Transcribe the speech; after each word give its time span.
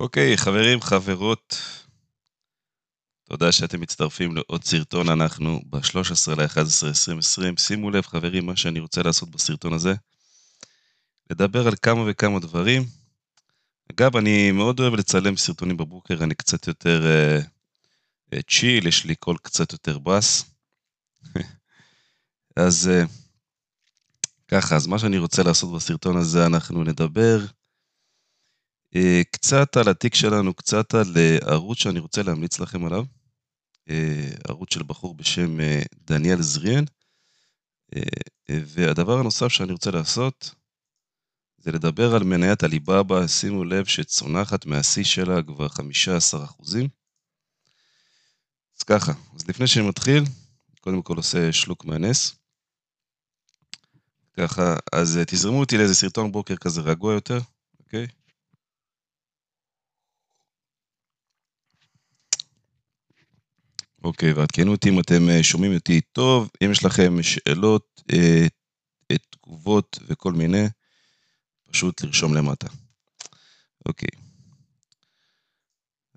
אוקיי, 0.00 0.36
חברים, 0.36 0.80
חברות, 0.80 1.56
תודה 3.24 3.52
שאתם 3.52 3.80
מצטרפים 3.80 4.36
לעוד 4.36 4.64
סרטון, 4.64 5.08
אנחנו 5.08 5.60
ב-13 5.66 6.34
ל-11-2020. 6.36 7.60
שימו 7.60 7.90
לב, 7.90 8.06
חברים, 8.06 8.46
מה 8.46 8.56
שאני 8.56 8.80
רוצה 8.80 9.02
לעשות 9.02 9.30
בסרטון 9.30 9.72
הזה, 9.72 9.94
לדבר 11.30 11.66
על 11.66 11.74
כמה 11.82 12.04
וכמה 12.06 12.40
דברים. 12.40 12.82
אגב, 13.92 14.16
אני 14.16 14.52
מאוד 14.52 14.80
אוהב 14.80 14.94
לצלם 14.94 15.36
סרטונים 15.36 15.76
בבוקר, 15.76 16.24
אני 16.24 16.34
קצת 16.34 16.66
יותר 16.66 17.06
צ'יל, 18.48 18.82
uh, 18.82 18.84
uh, 18.84 18.88
יש 18.88 19.04
לי 19.04 19.14
קול 19.14 19.36
קצת 19.42 19.72
יותר 19.72 19.98
בס. 19.98 20.44
אז 22.56 22.90
uh, 22.90 23.08
ככה, 24.48 24.76
אז 24.76 24.86
מה 24.86 24.98
שאני 24.98 25.18
רוצה 25.18 25.42
לעשות 25.42 25.74
בסרטון 25.74 26.16
הזה, 26.16 26.46
אנחנו 26.46 26.84
נדבר 26.84 27.40
אה, 27.40 27.59
קצת 29.30 29.76
על 29.76 29.88
התיק 29.88 30.14
שלנו, 30.14 30.54
קצת 30.54 30.94
על 30.94 31.16
אה, 31.16 31.38
ערוץ 31.42 31.78
שאני 31.78 31.98
רוצה 31.98 32.22
להמליץ 32.22 32.60
לכם 32.60 32.84
עליו, 32.84 33.04
אה, 33.90 34.30
ערוץ 34.48 34.74
של 34.74 34.82
בחור 34.82 35.14
בשם 35.14 35.58
דניאל 35.94 36.42
זריאן, 36.42 36.84
והדבר 38.48 39.18
הנוסף 39.18 39.48
שאני 39.48 39.72
רוצה 39.72 39.90
לעשות, 39.90 40.54
זה 41.58 41.72
לדבר 41.72 42.14
על 42.14 42.24
מניית 42.24 42.64
עליבאבא, 42.64 43.26
שימו 43.26 43.64
לב 43.64 43.84
שצונחת 43.84 44.66
מהשיא 44.66 45.04
שלה 45.04 45.42
כבר 45.42 45.68
15 45.68 46.44
אחוזים. 46.44 46.88
אז 48.78 48.82
ככה, 48.82 49.12
אז 49.34 49.48
לפני 49.48 49.66
שאני 49.66 49.88
מתחיל, 49.88 50.24
קודם 50.80 51.02
כל 51.02 51.16
עושה 51.16 51.52
שלוק 51.52 51.84
מהנס. 51.84 52.36
ככה, 54.32 54.76
אז 54.92 55.18
תזרמו 55.26 55.60
אותי 55.60 55.78
לאיזה 55.78 55.94
סרטון 55.94 56.32
בוקר 56.32 56.56
כזה 56.56 56.80
רגוע 56.80 57.14
יותר, 57.14 57.38
אוקיי? 57.80 58.06
אוקיי, 64.04 64.32
ועדכנו 64.32 64.72
אותי 64.72 64.88
אם 64.88 65.00
אתם 65.00 65.28
אה, 65.28 65.42
שומעים 65.42 65.74
אותי 65.74 66.00
טוב, 66.00 66.50
אם 66.64 66.70
יש 66.72 66.84
לכם 66.84 67.22
שאלות, 67.22 68.02
אה, 68.12 68.46
תגובות 69.30 69.98
וכל 70.06 70.32
מיני, 70.32 70.66
פשוט 71.70 72.02
לרשום 72.02 72.34
למטה. 72.34 72.66
אוקיי. 73.86 74.08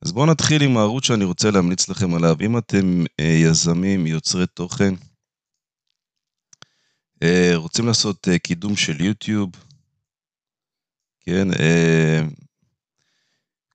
אז 0.01 0.11
בואו 0.11 0.25
נתחיל 0.25 0.63
עם 0.63 0.77
הערוץ 0.77 1.05
שאני 1.05 1.23
רוצה 1.23 1.51
להמליץ 1.51 1.89
לכם 1.89 2.13
עליו. 2.13 2.35
אם 2.41 2.57
אתם 2.57 3.03
אה, 3.19 3.25
יזמים, 3.25 4.07
יוצרי 4.07 4.47
תוכן, 4.47 4.93
רוצים 7.55 7.87
לעשות 7.87 8.27
קידום 8.43 8.75
של 8.75 9.01
יוטיוב, 9.01 9.49
כן, 11.19 11.47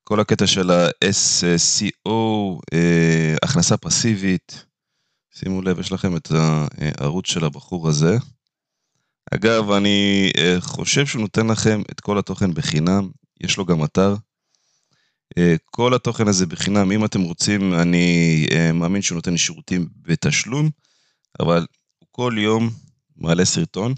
כל 0.09 0.21
הקטע 0.21 0.47
של 0.47 0.71
ה-SCO, 0.71 2.11
אה, 2.75 3.35
הכנסה 3.43 3.77
פסיבית, 3.77 4.65
שימו 5.35 5.63
לב, 5.63 5.79
יש 5.79 5.93
לכם 5.93 6.17
את 6.17 6.33
הערוץ 6.99 7.27
של 7.27 7.45
הבחור 7.45 7.89
הזה. 7.89 8.17
אגב, 9.35 9.71
אני 9.71 10.31
אה, 10.39 10.57
חושב 10.61 11.07
שהוא 11.07 11.23
נותן 11.23 11.47
לכם 11.47 11.83
את 11.91 12.01
כל 12.01 12.19
התוכן 12.19 12.55
בחינם, 12.55 13.11
יש 13.41 13.57
לו 13.57 13.67
גם 13.67 13.85
אתר. 13.85 14.15
אה, 15.39 15.57
כל 15.65 15.95
התוכן 15.95 16.29
הזה 16.29 16.47
בחינם, 16.47 16.93
אם 16.93 17.05
אתם 17.05 17.21
רוצים, 17.21 17.75
אני 17.75 18.47
מאמין 18.75 19.03
שהוא 19.03 19.17
נותן 19.17 19.37
שירותים 19.37 19.89
בתשלום, 20.03 20.71
אבל 21.41 21.67
הוא 21.99 22.09
כל 22.11 22.35
יום 22.39 22.71
מעלה 23.17 23.45
סרטון 23.45 23.95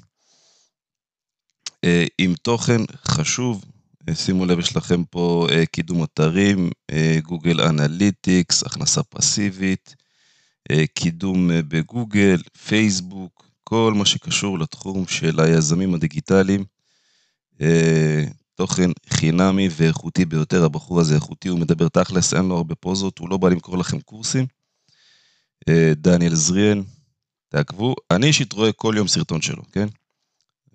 עם 2.19 2.35
תוכן 2.43 2.81
חשוב, 3.05 3.65
שימו 4.15 4.47
לב, 4.47 4.59
יש 4.59 4.77
לכם 4.77 5.05
פה 5.05 5.47
אה, 5.51 5.67
קידום 5.67 6.05
אתרים, 6.05 6.71
אה, 6.91 7.19
Google 7.23 7.61
Analytics, 7.61 8.63
הכנסה 8.63 9.03
פסיבית, 9.03 9.97
אה, 10.71 10.85
קידום 10.95 11.51
בגוגל, 11.69 12.43
פייסבוק, 12.67 13.51
כל 13.65 13.93
מה 13.97 14.05
שקשור 14.07 14.59
לתחום 14.59 15.07
של 15.07 15.41
היזמים 15.41 15.95
הדיגיטליים. 15.95 16.65
תוכן 18.55 18.91
חינמי 19.11 19.69
ואיכותי 19.73 20.25
ביותר, 20.25 20.65
הבחור 20.65 21.01
הזה 21.01 21.15
איכותי, 21.15 21.49
הוא 21.49 21.59
מדבר 21.59 21.89
תכלס, 21.89 22.35
אין 22.35 22.45
לו 22.45 22.57
הרבה 22.57 22.75
פוזות, 22.75 23.19
הוא 23.19 23.31
לא 23.31 23.37
בא 23.37 23.49
למכור 23.49 23.79
לכם 23.79 24.01
קורסים. 24.01 24.47
דניאל 25.93 26.35
זריאן, 26.35 26.83
תעקבו, 27.49 27.95
אני 28.11 28.27
אישית 28.27 28.53
רואה 28.53 28.73
כל 28.73 28.95
יום 28.97 29.09
סרטון 29.09 29.43
שלו, 29.43 29.63
כן? 29.73 29.87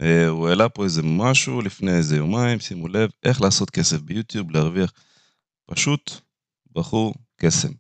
אה, 0.02 0.28
הוא 0.28 0.48
העלה 0.48 0.70
פה 0.70 0.84
איזה 0.84 1.02
משהו 1.04 1.62
לפני 1.62 1.92
איזה 1.92 2.16
יומיים, 2.16 2.60
שימו 2.60 2.88
לב, 2.88 3.10
איך 3.24 3.42
לעשות 3.42 3.70
כסף 3.70 4.02
ביוטיוב, 4.02 4.52
להרוויח. 4.52 4.92
פשוט 5.66 6.12
בחור 6.72 7.14
קסם. 7.38 7.72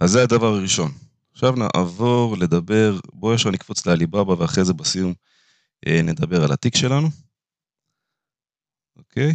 אז 0.00 0.10
זה 0.10 0.22
הדבר 0.22 0.46
הראשון. 0.46 0.92
עכשיו 1.32 1.52
נעבור 1.52 2.36
לדבר, 2.38 2.98
בואו 3.12 3.34
ישר 3.34 3.50
נקפוץ 3.50 3.86
לעליבאבא 3.86 4.30
ואחרי 4.30 4.64
זה 4.64 4.72
בסיום 4.72 5.14
אה, 5.86 6.02
נדבר 6.02 6.44
על 6.44 6.52
התיק 6.52 6.76
שלנו. 6.76 7.08
אוקיי? 8.96 9.32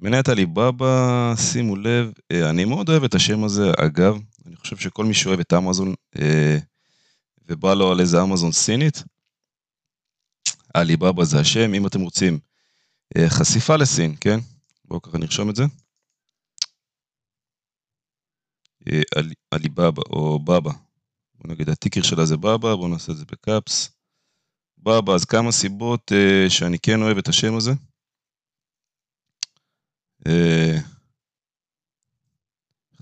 מניית 0.00 0.28
עליבאבא, 0.28 1.34
שימו 1.36 1.76
לב, 1.76 2.12
אה, 2.32 2.50
אני 2.50 2.64
מאוד 2.64 2.88
אוהב 2.88 3.04
את 3.04 3.14
השם 3.14 3.44
הזה, 3.44 3.72
אגב, 3.78 4.18
אני 4.46 4.56
חושב 4.56 4.76
שכל 4.76 5.04
מי 5.04 5.14
שאוהב 5.14 5.40
את 5.40 5.52
אמזון 5.52 5.94
ובא 7.48 7.74
לו 7.74 7.92
על 7.92 8.00
איזה 8.00 8.22
אמזון 8.22 8.52
סינית, 8.52 9.02
עליבאבא 10.80 11.24
זה 11.24 11.40
השם, 11.40 11.74
אם 11.74 11.86
אתם 11.86 12.00
רוצים 12.00 12.38
אה, 13.16 13.30
חשיפה 13.30 13.76
לסין, 13.76 14.16
כן? 14.20 14.38
בואו 14.84 15.02
ככה 15.02 15.18
נרשום 15.18 15.50
את 15.50 15.56
זה. 15.56 15.62
אה, 18.88 19.00
עליבאבא 19.50 20.02
או 20.10 20.38
בבא. 20.38 20.70
בואו 21.34 21.52
נגיד 21.52 21.68
הטיקר 21.68 22.02
שלה 22.02 22.26
זה 22.26 22.36
בבא, 22.36 22.74
בואו 22.74 22.88
נעשה 22.88 23.12
את 23.12 23.16
זה 23.16 23.24
בקאפס. 23.24 23.90
בבא, 24.78 25.12
אז 25.14 25.24
כמה 25.24 25.52
סיבות 25.52 26.12
uh, 26.12 26.50
שאני 26.50 26.78
כן 26.78 27.02
אוהב 27.02 27.18
את 27.18 27.28
השם 27.28 27.56
הזה. 27.56 27.70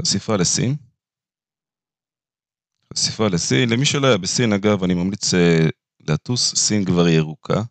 חשיפה 0.03 0.37
לסין. 0.37 0.77
חשיפה 2.93 3.29
לסין, 3.29 3.69
למי 3.69 3.85
שלא 3.85 4.07
היה 4.07 4.19
בסין, 4.19 4.53
אגב, 4.53 4.85
אני 4.85 4.95
ממליץ 4.95 5.35
לטוס, 6.09 6.55
סין 6.55 6.85
כבר 6.85 7.09
ירוקה. 7.09 7.63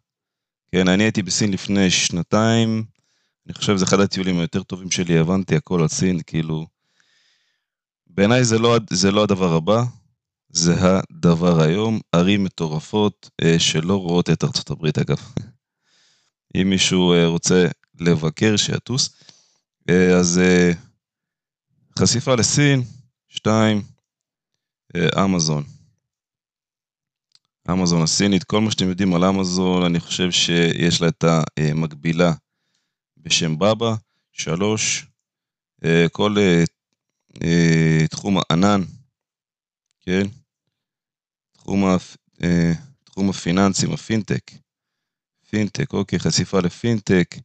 כן, 0.72 0.88
אני 0.88 1.04
הייתי 1.04 1.24
בסין 1.24 1.52
לפני 1.52 1.90
שנתיים, 1.90 2.86
אני 3.46 3.54
חושב 3.54 3.76
שזה 3.78 3.86
אחד 3.86 4.00
הטיולים 4.00 4.40
היותר 4.40 4.64
טובים 4.64 4.92
שלי, 4.92 5.18
הבנתי 5.18 5.56
הכל 5.56 5.82
על 5.82 5.88
סין, 5.88 6.20
כאילו... 6.28 6.68
בעיניי 8.08 8.44
זה, 8.44 8.60
לא, 8.60 8.78
זה 8.90 9.12
לא 9.12 9.24
הדבר 9.24 9.54
הבא, 9.54 9.84
זה 10.50 10.74
הדבר 10.80 11.62
היום, 11.62 12.00
ערים 12.12 12.44
מטורפות 12.44 13.30
אה, 13.44 13.60
שלא 13.60 13.96
רואות 13.96 14.30
את 14.30 14.44
ארצות 14.44 14.70
הברית 14.70 14.98
אגב. 14.98 15.18
אם 16.56 16.70
מישהו 16.70 17.14
אה, 17.14 17.28
רוצה 17.28 17.68
לבקר, 18.00 18.58
שיטוס. 18.58 19.16
אה, 19.90 20.18
אז 20.20 20.40
אה, 20.40 20.72
חשיפה 22.00 22.36
לסין, 22.36 22.84
שתיים, 23.28 23.82
אה, 24.96 25.24
אמזון. 25.24 25.64
אמזון 27.72 28.02
הסינית, 28.04 28.44
כל 28.44 28.62
מה 28.62 28.72
שאתם 28.72 28.90
יודעים 28.90 29.14
על 29.14 29.24
אמזון, 29.24 29.86
אני 29.86 30.00
חושב 30.00 30.32
שיש 30.32 31.02
לה 31.02 31.08
את 31.08 31.24
המקבילה 31.60 32.34
בשם 33.18 33.60
בבא. 33.60 33.96
שלוש, 34.34 35.06
אה, 35.86 36.06
כל 36.12 36.36
אה, 36.38 36.64
אה, 37.44 38.08
תחום 38.08 38.38
הענן, 38.38 38.82
כן? 40.00 40.24
תחום, 41.52 41.84
תחום 43.04 43.30
הפיננסים, 43.30 43.94
ה 43.94 44.00
fintech. 44.00 44.52
fintech, 45.50 45.94
אוקיי, 45.94 46.20
חשיפה 46.20 46.60
לפינטק, 46.60 47.36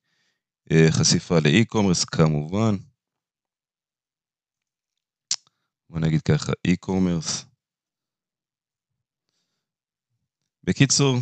חשיפה 0.90 1.38
ל 1.38 1.44
e-commerce 1.44 2.04
כמובן. 2.04 2.76
בוא 5.90 6.00
נגיד 6.00 6.22
ככה, 6.22 6.52
e-commerce. 6.64 7.44
בקיצור, 10.68 11.16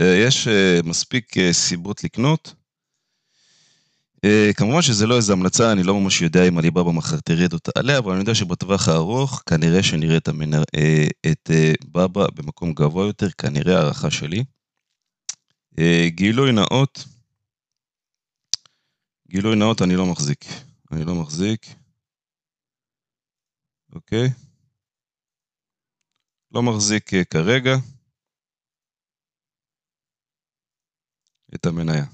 אה, 0.00 0.16
יש 0.26 0.48
אה, 0.48 0.80
מספיק 0.84 1.38
אה, 1.38 1.52
סיבות 1.52 2.04
לקנות. 2.04 2.54
כמובן 4.56 4.82
שזה 4.82 5.06
לא 5.06 5.16
איזו 5.16 5.32
המלצה, 5.32 5.72
אני 5.72 5.82
לא 5.82 6.00
ממש 6.00 6.22
יודע 6.22 6.48
אם 6.48 6.58
עליבאבא 6.58 6.90
מחר 6.90 7.20
תרד 7.20 7.52
או 7.52 7.58
תעלה, 7.58 7.98
אבל 7.98 8.12
אני 8.12 8.20
יודע 8.20 8.34
שבטווח 8.34 8.88
הארוך 8.88 9.42
כנראה 9.46 9.82
שנראה 9.82 10.16
את, 10.16 10.28
המנר... 10.28 10.62
את 11.26 11.50
בבא 11.84 12.26
במקום 12.34 12.72
גבוה 12.74 13.06
יותר, 13.06 13.30
כנראה 13.30 13.78
הערכה 13.78 14.10
שלי. 14.10 14.44
גילוי 16.06 16.52
נאות, 16.52 17.04
גילוי 19.28 19.56
נאות 19.56 19.82
אני 19.82 19.96
לא 19.96 20.06
מחזיק, 20.06 20.44
אני 20.92 21.04
לא 21.04 21.14
מחזיק, 21.14 21.66
אוקיי? 23.92 24.28
לא 26.52 26.62
מחזיק 26.62 27.10
כרגע. 27.30 27.76
את 31.54 31.66
המניה. 31.66 32.04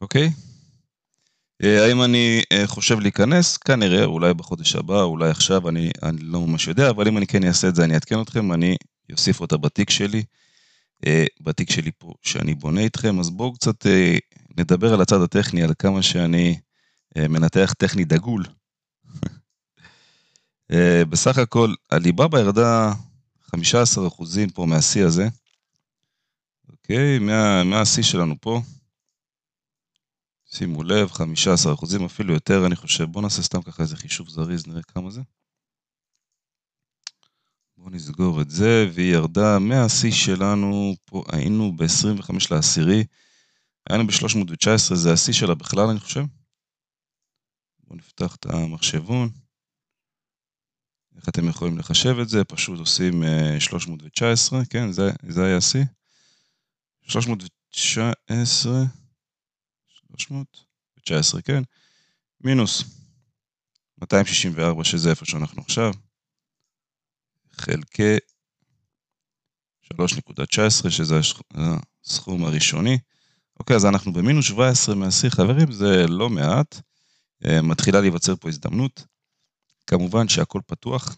אוקיי? 0.00 0.30
אה, 1.62 1.84
האם 1.86 2.02
אני 2.02 2.42
אה, 2.52 2.66
חושב 2.66 3.00
להיכנס? 3.00 3.56
כנראה, 3.56 4.04
אולי 4.04 4.34
בחודש 4.34 4.76
הבא, 4.76 5.02
אולי 5.02 5.30
עכשיו, 5.30 5.68
אני, 5.68 5.90
אני 6.02 6.18
לא 6.20 6.40
ממש 6.40 6.68
יודע, 6.68 6.90
אבל 6.90 7.08
אם 7.08 7.18
אני 7.18 7.26
כן 7.26 7.44
אעשה 7.44 7.68
את 7.68 7.74
זה, 7.74 7.84
אני 7.84 7.94
אעדכן 7.94 8.20
אתכם, 8.20 8.52
אני 8.52 8.76
אוסיף 9.12 9.40
אותה 9.40 9.56
בתיק 9.56 9.90
שלי, 9.90 10.22
אה, 11.06 11.24
בתיק 11.40 11.70
שלי 11.70 11.90
פה, 11.98 12.12
שאני 12.22 12.54
בונה 12.54 12.80
איתכם, 12.80 13.20
אז 13.20 13.30
בואו 13.30 13.52
קצת 13.52 13.86
נדבר 14.56 14.94
על 14.94 15.00
הצד 15.00 15.20
הטכני, 15.20 15.62
על 15.62 15.72
כמה 15.78 16.02
שאני 16.02 16.58
מנתח 17.18 17.74
טכני 17.78 18.04
דגול. 18.04 18.44
בסך 21.10 21.38
הכל, 21.38 21.74
הליבאבא 21.90 22.38
ירדה 22.40 22.92
15% 23.56 23.58
פה 24.54 24.66
מהשיא 24.66 25.04
הזה, 25.04 25.28
אוקיי? 26.90 27.18
מהשיא 27.64 28.02
שלנו 28.02 28.34
פה. 28.40 28.60
שימו 30.46 30.82
לב, 30.82 31.12
15 31.12 31.74
אחוזים, 31.74 32.04
אפילו 32.04 32.34
יותר, 32.34 32.66
אני 32.66 32.76
חושב. 32.76 33.04
בואו 33.04 33.22
נעשה 33.22 33.42
סתם 33.42 33.62
ככה 33.62 33.82
איזה 33.82 33.96
חישוב 33.96 34.28
זריז, 34.28 34.66
נראה 34.66 34.82
כמה 34.82 35.10
זה. 35.10 35.20
בואו 37.76 37.90
נסגור 37.90 38.42
את 38.42 38.50
זה, 38.50 38.90
והיא 38.94 39.14
ירדה 39.14 39.58
מהשיא 39.58 40.12
שלנו, 40.12 40.94
פה 41.04 41.24
היינו 41.32 41.76
ב-25 41.76 42.34
לעשירי, 42.50 43.04
היינו 43.90 44.06
ב-319, 44.06 44.94
זה 44.94 45.12
השיא 45.12 45.32
שלה 45.32 45.54
בכלל, 45.54 45.88
אני 45.90 46.00
חושב. 46.00 46.24
בואו 47.78 47.98
נפתח 47.98 48.36
את 48.36 48.46
המחשבון. 48.46 49.28
איך 51.16 51.28
אתם 51.28 51.48
יכולים 51.48 51.78
לחשב 51.78 52.16
את 52.22 52.28
זה? 52.28 52.44
פשוט 52.44 52.78
עושים 52.78 53.22
319, 53.58 54.58
אה, 54.58 54.64
כן, 54.64 54.92
זה, 54.92 55.10
זה 55.28 55.44
היה 55.44 55.56
השיא. 55.56 55.99
319, 57.02 58.72
319, 59.86 61.42
כן? 61.42 61.62
מינוס 62.40 62.84
264, 64.00 64.84
שזה 64.84 65.10
איפה 65.10 65.24
שאנחנו 65.24 65.62
עכשיו, 65.62 65.92
חלקי 67.52 68.16
3.19, 69.84 70.90
שזה 70.90 71.14
הסכום 72.04 72.44
הראשוני. 72.44 72.98
אוקיי, 73.60 73.76
אז 73.76 73.86
אנחנו 73.86 74.12
במינוס 74.12 74.44
17 74.44 74.94
מהשיא, 74.94 75.30
חברים, 75.30 75.72
זה 75.72 76.06
לא 76.08 76.30
מעט. 76.30 76.80
אה, 77.44 77.62
מתחילה 77.62 78.00
להיווצר 78.00 78.36
פה 78.36 78.48
הזדמנות. 78.48 79.04
כמובן 79.86 80.28
שהכל 80.28 80.60
פתוח. 80.66 81.16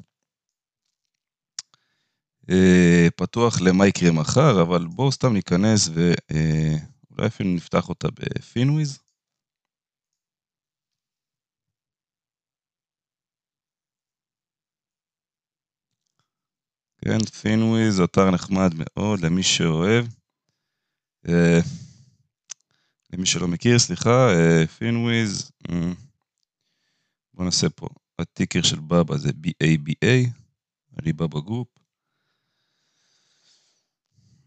אה, 2.51 3.09
פתוח 3.17 3.61
למה 3.61 3.87
יקרה 3.87 4.11
מחר, 4.13 4.63
אבל 4.63 4.87
בואו 4.87 5.13
סתם 5.13 5.33
ניכנס 5.33 5.89
ו... 5.95 6.13
אה, 6.31 6.77
אפילו 7.27 7.51
נפתח 7.51 7.89
אותה 7.89 8.09
ב 8.11 8.22
Finviz. 8.22 8.99
כן, 17.05 17.19
Finviz, 17.19 18.01
אתר 18.01 18.31
נחמד 18.31 18.73
מאוד 18.77 19.21
למי 19.21 19.43
שאוהב. 19.43 20.07
אה, 21.29 21.59
למי 23.13 23.27
שלא 23.27 23.49
מכיר, 23.49 23.79
סליחה, 23.79 24.29
Finviz, 24.79 25.53
בואו 27.35 27.45
נעשה 27.45 27.71
פה, 27.71 27.89
ה 28.19 28.25
ticker 28.25 28.63
של 28.63 28.81
בבא 28.81 29.17
זה 29.17 29.29
BABA, 29.29 30.31
Alibaba 30.97 31.41
Group. 31.41 31.72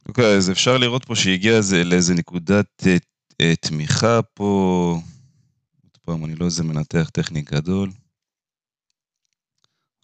אוקיי, 0.08 0.38
אז 0.38 0.52
אפשר 0.52 0.78
לראות 0.78 1.06
פה 1.06 1.16
שהגיע 1.16 1.60
לאיזה 1.86 2.14
נקודת 2.14 2.84
אה, 2.88 2.98
אה, 3.42 3.56
תמיכה 3.56 4.22
פה. 4.22 5.00
עוד 5.84 5.98
פעם, 6.02 6.26
אני 6.26 6.36
לא 6.36 6.46
איזה 6.46 6.64
מנתח 6.64 7.10
טכני 7.14 7.42
גדול. 7.42 7.92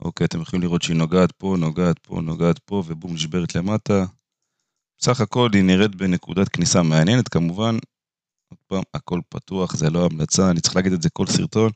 אוקיי, 0.01 0.25
אתם 0.25 0.41
יכולים 0.41 0.63
לראות 0.63 0.81
שהיא 0.81 0.95
נוגעת 0.95 1.31
פה, 1.31 1.55
נוגעת 1.59 1.99
פה, 1.99 2.21
נוגעת 2.21 2.59
פה, 2.59 2.83
ובום, 2.87 3.13
נשברת 3.13 3.55
למטה. 3.55 4.05
בסך 4.99 5.21
הכל 5.21 5.49
היא 5.53 5.63
נראית 5.63 5.95
בנקודת 5.95 6.49
כניסה 6.49 6.83
מעניינת, 6.83 7.27
כמובן. 7.27 7.77
עוד 8.49 8.59
פעם, 8.67 8.83
הכל 8.93 9.19
פתוח, 9.29 9.75
זה 9.75 9.89
לא 9.89 10.05
המלצה, 10.05 10.49
אני 10.49 10.61
צריך 10.61 10.75
להגיד 10.75 10.93
את 10.93 11.01
זה 11.01 11.09
כל 11.09 11.27
סרטון, 11.27 11.71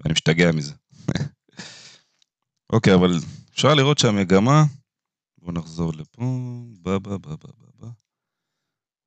ואני 0.00 0.12
משתגע 0.12 0.52
מזה. 0.52 0.72
אוקיי, 2.72 2.94
אבל 2.94 3.18
אפשר 3.54 3.74
לראות 3.74 3.98
שהמגמה 3.98 4.64
בואו 5.44 5.56
נחזור 5.56 5.92
לפה, 5.92 6.22
בא, 6.82 6.98
בא, 6.98 7.16
בא, 7.16 7.28
בא, 7.28 7.36
בא, 7.36 7.66
בא. 7.80 7.88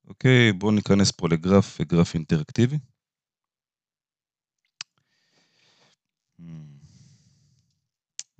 אוקיי, 0.07 0.53
בואו 0.53 0.71
ניכנס 0.71 1.11
פה 1.11 1.27
לגרף, 1.29 1.81
גרף 1.81 2.13
אינטראקטיבי. 2.13 2.77
Hmm. 6.39 6.43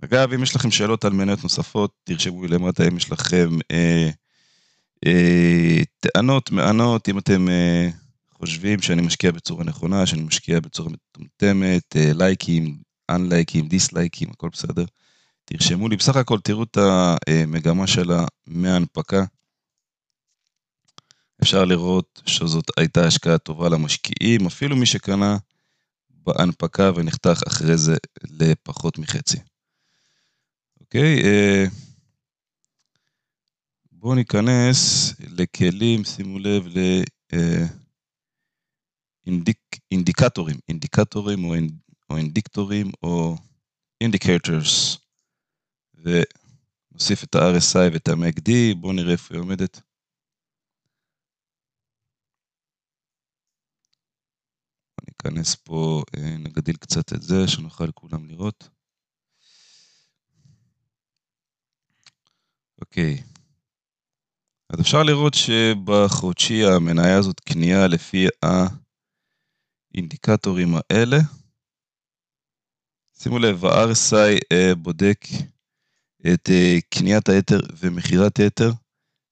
אגב, 0.01 0.33
אם 0.33 0.43
יש 0.43 0.55
לכם 0.55 0.71
שאלות 0.71 1.05
על 1.05 1.13
מניות 1.13 1.43
נוספות, 1.43 1.91
תרשמו 2.03 2.41
לי 2.43 2.47
למטה 2.47 2.87
אם 2.87 2.97
יש 2.97 3.11
לכם 3.11 3.49
אה, 3.71 4.09
אה, 5.05 5.81
טענות, 5.99 6.51
מענות, 6.51 7.09
אם 7.09 7.17
אתם 7.17 7.49
אה, 7.49 7.89
חושבים 8.31 8.81
שאני 8.81 9.01
משקיע 9.01 9.31
בצורה 9.31 9.63
נכונה, 9.63 10.05
שאני 10.05 10.21
משקיע 10.21 10.59
בצורה 10.59 10.89
מטומטמת, 10.89 11.95
אה, 11.95 12.11
לייקים, 12.13 12.77
אנלייקים, 13.09 13.67
דיסלייקים, 13.67 14.29
הכל 14.29 14.49
בסדר. 14.51 14.85
תרשמו 15.49 15.87
לי, 15.87 15.95
בסך 15.95 16.15
הכל 16.15 16.39
תראו 16.39 16.63
את 16.63 16.77
המגמה 16.77 17.87
שלה 17.87 18.25
מההנפקה. 18.47 19.23
אפשר 21.43 21.65
לראות 21.65 22.21
שזאת 22.25 22.65
הייתה 22.77 23.07
השקעה 23.07 23.37
טובה 23.37 23.69
למשקיעים, 23.69 24.45
אפילו 24.47 24.75
מי 24.75 24.85
שקנה 24.85 25.37
בהנפקה 26.09 26.91
ונחתך 26.95 27.39
אחרי 27.47 27.77
זה 27.77 27.95
לפחות 28.23 28.97
מחצי. 28.97 29.37
אוקיי, 30.81 31.23
אה, 31.23 31.65
בואו 33.91 34.15
ניכנס 34.15 35.13
לכלים, 35.19 36.03
שימו 36.03 36.39
לב 36.39 36.67
לאינדיקטורים, 39.87 40.55
אה, 40.55 40.61
אינדיקטורים 40.69 41.43
או 42.09 42.17
אינדיקטורים 42.17 42.91
או 43.03 43.37
indicators. 44.01 45.06
ונוסיף 46.07 47.23
את 47.23 47.35
ה-RSI 47.35 47.93
ואת 47.93 48.07
ה-MACD, 48.07 48.51
בואו 48.77 48.93
נראה 48.93 49.11
איפה 49.11 49.33
היא 49.33 49.41
עומדת. 49.41 49.81
ניכנס 55.07 55.55
פה, 55.55 56.03
אה, 56.17 56.37
נגדיל 56.37 56.75
קצת 56.77 57.13
את 57.13 57.21
זה, 57.21 57.47
שנוכל 57.47 57.91
כולם 57.91 58.25
לראות. 58.25 58.69
אוקיי. 62.81 63.23
אז 64.69 64.81
אפשר 64.81 65.03
לראות 65.03 65.33
שבחודשי 65.33 66.65
המניה 66.65 67.17
הזאת 67.17 67.39
קנייה 67.39 67.87
לפי 67.87 68.27
האינדיקטורים 69.93 70.69
האלה. 70.75 71.17
שימו 73.13 73.39
לב, 73.39 73.65
ה-RSI 73.65 74.39
אה, 74.51 74.75
בודק 74.75 75.19
את 76.21 76.49
אה, 76.49 76.77
קניית 76.89 77.29
היתר 77.29 77.59
ומכירת 77.79 78.39
היתר, 78.39 78.71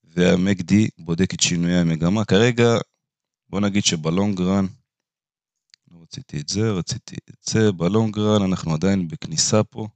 והמקד 0.03 0.75
בודק 0.97 1.33
את 1.33 1.39
שינויי 1.39 1.75
המגמה. 1.75 2.25
כרגע, 2.25 2.67
בוא 3.49 3.59
נגיד 3.59 3.83
שבלונג 3.83 4.41
רן, 4.41 4.65
לא 5.91 6.01
רציתי 6.01 6.39
את 6.41 6.49
זה, 6.49 6.71
רציתי 6.71 7.15
את 7.29 7.35
זה, 7.43 7.71
בלונג 7.71 8.19
רן 8.19 8.41
אנחנו 8.41 8.73
עדיין 8.73 9.07
בכניסה 9.07 9.63
פה, 9.63 9.87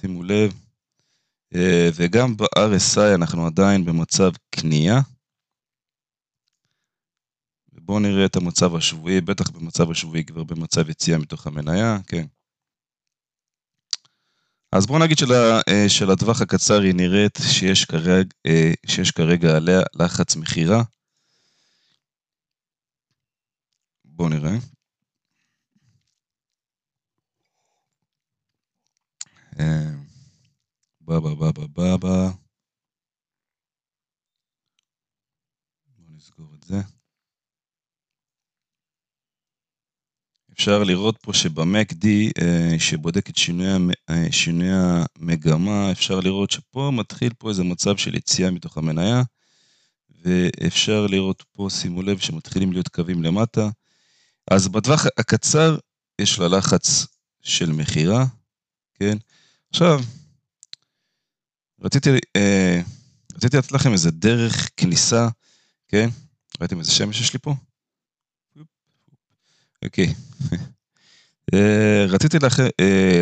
שימו 0.00 0.22
לב, 0.22 0.52
אה, 1.54 1.88
וגם 1.94 2.36
ב-RSI 2.36 3.14
אנחנו 3.14 3.46
עדיין 3.46 3.84
במצב 3.84 4.30
קנייה. 4.50 5.00
בואו 7.72 7.98
נראה 7.98 8.26
את 8.26 8.36
המצב 8.36 8.74
השבועי, 8.74 9.20
בטח 9.20 9.50
במצב 9.50 9.90
השבועי 9.90 10.24
כבר 10.24 10.44
במצב 10.44 10.90
יציאה 10.90 11.18
מתוך 11.18 11.46
המניה, 11.46 11.98
כן. 12.06 12.26
אז 14.72 14.86
בואו 14.86 14.98
נגיד 14.98 15.18
של, 15.18 15.32
אה, 15.32 15.88
הקצר 16.42 16.80
היא 16.80 16.94
נראית 16.94 17.38
שיש 17.52 17.84
כרגע, 17.84 18.28
אה, 18.46 18.72
שיש 18.86 19.10
כרגע 19.10 19.56
עליה 19.56 19.80
לחץ 19.94 20.36
מכירה. 20.36 20.82
בואו 24.04 24.28
נראה. 24.28 24.56
בא 31.00 31.20
בא 31.20 31.34
בא 31.34 31.50
בא 31.52 31.66
בא 31.66 31.96
בא. 31.96 32.30
בואו 35.86 36.10
נסגור 36.16 36.54
את 36.54 36.64
זה. 36.64 36.99
אפשר 40.60 40.82
לראות 40.84 41.18
פה 41.22 41.32
שבמקD 41.32 42.06
אה, 42.42 42.78
שבודק 42.78 43.30
את 43.30 43.36
שינוי, 43.36 43.94
אה, 44.10 44.32
שינוי 44.32 44.68
המגמה, 44.72 45.92
אפשר 45.92 46.20
לראות 46.20 46.50
שפה 46.50 46.90
מתחיל 46.92 47.32
פה 47.38 47.48
איזה 47.48 47.64
מצב 47.64 47.96
של 47.96 48.14
יציאה 48.14 48.50
מתוך 48.50 48.78
המניה, 48.78 49.22
ואפשר 50.24 51.06
לראות 51.06 51.44
פה, 51.52 51.68
שימו 51.70 52.02
לב, 52.02 52.18
שמתחילים 52.18 52.72
להיות 52.72 52.88
קווים 52.88 53.22
למטה. 53.22 53.68
אז 54.50 54.68
בטווח 54.68 55.06
הקצר 55.18 55.78
יש 56.18 56.38
לה 56.38 56.48
לחץ 56.48 57.06
של 57.42 57.72
מכירה, 57.72 58.24
כן? 58.94 59.16
עכשיו, 59.70 60.00
רציתי, 61.80 62.10
אה, 62.36 62.80
רציתי 63.34 63.56
לתת 63.56 63.72
לכם 63.72 63.92
איזה 63.92 64.10
דרך 64.10 64.70
כניסה, 64.76 65.28
כן? 65.88 66.08
ראיתם 66.60 66.78
איזה 66.78 66.92
שמש 66.92 67.20
יש 67.20 67.32
לי 67.32 67.38
פה? 67.38 67.54
אוקיי. 69.84 70.14
אה, 71.54 72.06
רציתי, 72.08 72.38
לכ... 72.38 72.60
אה, 72.60 73.20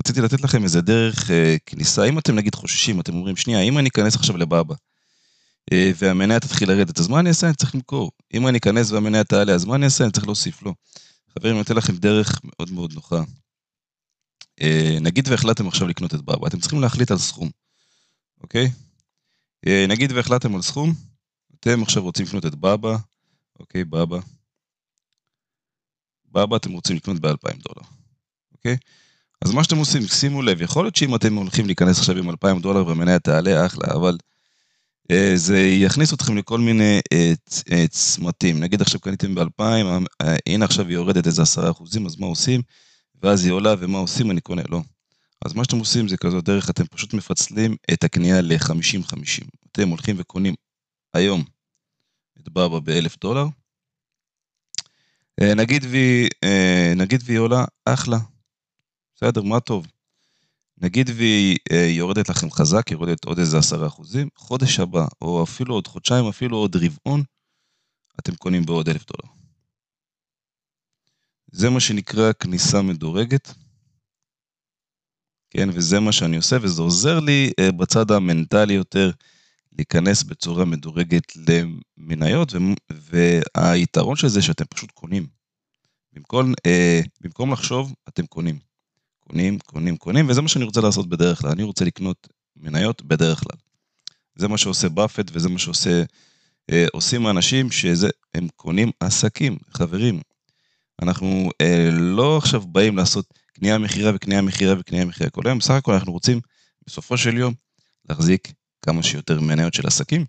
רציתי 0.00 0.20
לתת 0.20 0.40
לכם 0.40 0.64
איזה 0.64 0.80
דרך 0.80 1.30
אה, 1.30 1.56
כניסה. 1.66 2.04
אם 2.04 2.18
אתם 2.18 2.34
נגיד 2.34 2.54
חוששים, 2.54 3.00
אתם 3.00 3.14
אומרים, 3.14 3.36
שנייה, 3.36 3.60
אם 3.60 3.78
אני 3.78 3.88
אכנס 3.88 4.16
עכשיו 4.16 4.36
לבאבא, 4.36 4.74
והמניה 5.72 6.40
תתחיל 6.40 6.68
לרדת, 6.68 7.00
אז 7.00 7.08
מה 7.08 7.20
אני 7.20 7.28
אעשה? 7.28 7.46
אני 7.46 7.56
צריך 7.56 7.74
למכור. 7.74 8.10
אם 8.34 8.48
אני 8.48 8.58
אכנס 8.58 8.90
והמניה 8.90 9.24
תעלה, 9.24 9.54
אז 9.54 9.64
מה 9.64 9.74
אני 9.74 9.84
אעשה? 9.84 10.04
אני 10.04 10.12
צריך 10.12 10.26
להוסיף 10.26 10.62
לו. 10.62 10.74
חברים, 11.34 11.54
אני 11.54 11.62
אתן 11.62 11.76
לכם 11.76 11.96
דרך 11.96 12.40
מאוד 12.44 12.70
מאוד 12.72 12.92
נוחה. 12.92 13.22
נגיד 15.00 15.28
והחלטתם 15.28 15.68
עכשיו 15.68 15.88
לקנות 15.88 16.14
את 16.14 16.20
באבא, 16.20 16.46
אתם 16.46 16.60
צריכים 16.60 16.80
להחליט 16.80 17.10
על 17.10 17.18
סכום, 17.18 17.50
אוקיי? 18.40 18.70
נגיד 19.88 20.12
והחלטתם 20.12 20.54
על 20.54 20.62
סכום, 20.62 20.94
אתם 21.60 21.82
עכשיו 21.82 22.02
רוצים 22.02 22.26
לקנות 22.26 22.46
את 22.46 22.54
באבא, 22.54 22.96
אוקיי, 23.60 23.84
באבא. 23.84 24.18
באבא 26.32 26.56
אתם 26.56 26.72
רוצים 26.72 26.96
לקנות 26.96 27.20
ב-2,000 27.20 27.62
דולר, 27.68 27.88
אוקיי? 28.52 28.76
אז 29.44 29.52
מה 29.52 29.64
שאתם 29.64 29.76
עושים, 29.76 30.02
שימו 30.02 30.42
לב, 30.42 30.62
יכול 30.62 30.84
להיות 30.84 30.96
שאם 30.96 31.14
אתם 31.14 31.34
הולכים 31.34 31.66
להיכנס 31.66 31.98
עכשיו 31.98 32.18
עם 32.18 32.30
2,000 32.30 32.60
דולר 32.60 32.86
והמניה 32.86 33.18
תעלה, 33.18 33.66
אחלה, 33.66 33.94
אבל 33.94 34.16
אה, 35.10 35.32
זה 35.34 35.60
יכניס 35.60 36.14
אתכם 36.14 36.36
לכל 36.36 36.58
מיני 36.58 37.00
אה, 37.12 37.32
אה, 37.72 37.84
צמתים. 37.88 38.60
נגיד 38.60 38.82
עכשיו 38.82 39.00
קניתם 39.00 39.34
ב-2,000, 39.34 39.62
אה, 40.22 40.36
הנה 40.46 40.64
עכשיו 40.64 40.86
היא 40.86 40.94
יורדת 40.94 41.26
איזה 41.26 41.42
10 41.42 41.70
אחוזים, 41.70 42.06
אז 42.06 42.16
מה 42.16 42.26
עושים? 42.26 42.62
ואז 43.22 43.44
היא 43.44 43.52
עולה, 43.52 43.74
ומה 43.78 43.98
עושים? 43.98 44.30
אני 44.30 44.40
קונה, 44.40 44.62
לא. 44.68 44.80
אז 45.44 45.54
מה 45.54 45.64
שאתם 45.64 45.78
עושים 45.78 46.08
זה 46.08 46.16
כזאת 46.16 46.44
דרך, 46.44 46.70
אתם 46.70 46.84
פשוט 46.86 47.14
מפצלים 47.14 47.76
את 47.92 48.04
הקנייה 48.04 48.40
ל-50-50. 48.40 49.46
אתם 49.72 49.88
הולכים 49.88 50.16
וקונים 50.18 50.54
היום 51.14 51.44
את 52.40 52.48
בבא 52.48 52.78
ב-1,000 52.78 53.16
דולר, 53.20 53.42
אה, 53.42 53.61
נגיד 55.40 55.84
והיא, 55.90 56.28
אה, 56.44 56.92
נגיד 56.96 57.22
והיא 57.24 57.38
עולה, 57.38 57.64
אחלה. 57.84 58.18
בסדר, 59.14 59.42
מה 59.42 59.60
טוב. 59.60 59.86
נגיד 60.78 61.10
והיא 61.16 61.58
אה, 61.72 61.86
יורדת 61.88 62.28
לכם 62.28 62.50
חזק, 62.50 62.90
יורדת 62.90 63.24
עוד 63.24 63.38
איזה 63.38 63.58
עשרה 63.58 63.86
אחוזים, 63.86 64.28
חודש 64.36 64.80
הבא, 64.80 65.06
או 65.20 65.42
אפילו 65.44 65.74
עוד 65.74 65.86
חודשיים, 65.86 66.28
אפילו 66.28 66.56
עוד 66.56 66.76
רבעון, 66.76 67.22
אתם 68.20 68.34
קונים 68.34 68.66
בעוד 68.66 68.88
אלף 68.88 69.04
דולר. 69.06 69.34
זה 71.52 71.70
מה 71.70 71.80
שנקרא 71.80 72.32
כניסה 72.32 72.82
מדורגת. 72.82 73.54
כן, 75.50 75.68
וזה 75.72 76.00
מה 76.00 76.12
שאני 76.12 76.36
עושה, 76.36 76.56
וזה 76.62 76.82
עוזר 76.82 77.20
לי 77.20 77.52
בצד 77.76 78.10
המנטלי 78.10 78.74
יותר 78.74 79.10
להיכנס 79.78 80.22
בצורה 80.22 80.64
מדורגת 80.64 81.32
למניות, 81.36 82.52
והיתרון 82.90 84.16
של 84.16 84.28
זה 84.28 84.42
שאתם 84.42 84.64
פשוט 84.64 84.90
קונים. 84.90 85.26
במקום, 86.12 86.52
אה, 86.66 87.00
במקום 87.20 87.52
לחשוב, 87.52 87.94
אתם 88.08 88.26
קונים. 88.26 88.58
קונים, 89.18 89.58
קונים, 89.58 89.96
קונים, 89.96 90.28
וזה 90.28 90.42
מה 90.42 90.48
שאני 90.48 90.64
רוצה 90.64 90.80
לעשות 90.80 91.08
בדרך 91.08 91.40
כלל. 91.40 91.50
אני 91.50 91.62
רוצה 91.62 91.84
לקנות 91.84 92.28
מניות 92.56 93.02
בדרך 93.02 93.40
כלל. 93.40 93.58
זה 94.34 94.48
מה 94.48 94.58
שעושה 94.58 94.88
באפט 94.88 95.30
וזה 95.32 95.48
מה 95.48 95.58
שעושה, 95.58 96.02
אה, 96.70 96.86
עושים 96.92 97.26
האנשים 97.26 97.70
שזה, 97.70 98.08
קונים 98.56 98.90
עסקים, 99.00 99.58
חברים. 99.70 100.20
אנחנו 101.02 101.50
אה, 101.60 101.88
לא 101.92 102.36
עכשיו 102.36 102.60
באים 102.60 102.96
לעשות 102.96 103.34
קנייה 103.52 103.78
מכירה 103.78 104.12
וקנייה 104.14 104.42
מכירה 104.42 104.74
וקנייה 104.80 105.04
מכירה 105.04 105.30
כל 105.30 105.42
היום, 105.46 105.58
בסך 105.58 105.74
הכל 105.74 105.92
אנחנו 105.92 106.12
רוצים 106.12 106.40
בסופו 106.86 107.16
של 107.16 107.36
יום 107.36 107.54
להחזיק 108.08 108.52
כמה 108.82 109.02
שיותר 109.02 109.40
מניות 109.40 109.74
של 109.74 109.86
עסקים. 109.86 110.24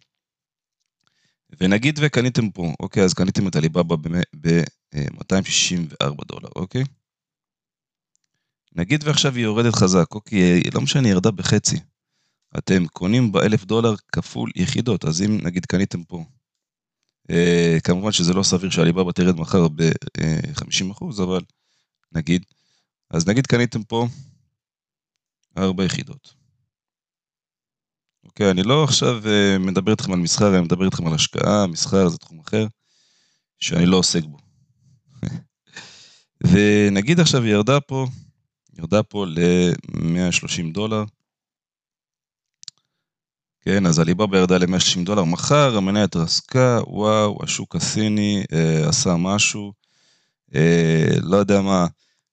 ונגיד 1.60 2.00
וקניתם 2.02 2.50
פה, 2.50 2.74
אוקיי, 2.80 3.04
אז 3.04 3.14
קניתם 3.14 3.48
את 3.48 3.56
הליבאבא 3.56 3.96
ב-264 4.42 6.26
דולר, 6.26 6.50
אוקיי? 6.56 6.84
נגיד 8.76 9.04
ועכשיו 9.04 9.36
היא 9.36 9.44
יורדת 9.44 9.76
חזק, 9.76 10.16
אוקיי, 10.16 10.62
לא 10.74 10.82
משנה, 10.82 11.08
היא 11.08 11.12
ירדה 11.12 11.32
בחצי. 11.32 11.80
אתם 12.58 12.88
קונים 12.88 13.32
באלף 13.32 13.66
דולר 13.66 13.96
כפול 14.12 14.52
יחידות, 14.56 15.06
אז 15.06 15.22
אם 15.22 15.38
נגיד 15.44 15.66
קניתם 15.66 16.04
פה, 16.04 16.26
אה, 17.30 17.78
כמובן 17.84 18.12
שזה 18.12 18.34
לא 18.34 18.44
סביר 18.44 18.70
שהליבאבא 18.70 19.12
תרד 19.12 19.36
מחר 19.36 19.68
ב-50%, 19.68 21.24
אבל 21.24 21.42
נגיד, 22.12 22.46
אז 23.10 23.28
נגיד 23.28 23.48
קניתם 23.48 23.84
פה 23.84 24.08
ארבע 25.58 25.84
יחידות. 25.84 26.43
אוקיי, 28.34 28.52
אני 28.52 28.64
לא 28.64 28.84
עכשיו 28.84 29.28
אה, 29.28 29.58
מדבר 29.60 29.92
איתכם 29.92 30.14
על 30.14 30.20
מסחר, 30.20 30.56
אני 30.56 30.62
מדבר 30.62 30.86
איתכם 30.86 31.08
על 31.08 31.14
השקעה, 31.14 31.68
מסחר 31.68 32.10
זה 32.10 32.18
תחום 32.18 32.40
אחר, 32.40 32.68
שאני 33.60 33.86
לא 33.86 33.98
עוסק 33.98 34.24
בו. 34.24 34.38
ונגיד 36.52 37.20
עכשיו 37.20 37.44
היא 37.44 37.52
ירדה 37.52 37.80
פה, 37.80 38.08
ירדה 38.78 39.04
פה 39.04 39.26
ל-130 39.26 40.74
דולר. 40.74 41.04
כן, 43.62 43.86
אז 43.86 44.00
הליבאבא 44.00 44.38
ירדה 44.38 44.58
ל-160 44.58 45.06
דולר, 45.06 45.24
מחר 45.24 45.78
המניה 45.78 46.04
התרסקה, 46.04 46.80
וואו, 46.88 47.38
השוק 47.44 47.76
הסיני 47.76 48.44
אה, 48.54 48.90
עשה 48.90 49.16
משהו, 49.16 49.74
אה, 50.56 51.16
לא 51.22 51.38
יודע 51.38 51.62
מה, 51.62 51.88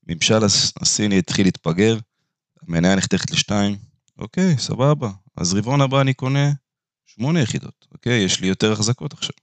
ממשל 0.07 0.45
הסיני 0.81 1.19
התחיל 1.19 1.47
להתפגר, 1.47 1.99
המניה 2.63 2.95
נחתכת 2.97 3.31
לשתיים, 3.31 3.77
אוקיי, 4.19 4.59
סבבה, 4.59 5.11
אז 5.37 5.55
רבעון 5.55 5.81
הבא 5.81 6.01
אני 6.01 6.15
קונה 6.15 6.53
שמונה 7.07 7.41
יחידות, 7.41 7.87
אוקיי? 7.93 8.25
יש 8.25 8.41
לי 8.41 8.47
יותר 8.47 8.73
החזקות 8.73 9.13
עכשיו. 9.13 9.35